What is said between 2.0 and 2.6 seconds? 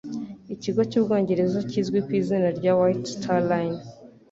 ku izina